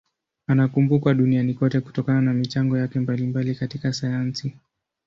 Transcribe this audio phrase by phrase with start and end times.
[0.47, 4.53] Anakumbukwa duniani kote kutokana na michango yake mbalimbali katika sayansi.